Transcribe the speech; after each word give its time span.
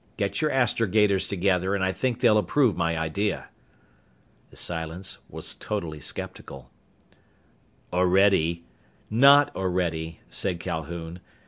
Get 0.17 0.41
your 0.41 0.49
astrogators 0.49 1.27
together 1.29 1.75
and 1.75 1.83
I 1.83 1.91
think 1.91 2.19
they'll 2.21 2.39
approve 2.39 2.75
my 2.75 2.97
idea." 2.97 3.49
The 4.49 4.55
silence 4.57 5.19
was 5.29 5.53
totally 5.53 5.99
skeptical. 5.99 6.71
"Orede" 7.93 8.63
"Not 9.23 9.55
Orede," 9.55 10.17
said 10.27 10.59
Calhoun. 10.59 11.19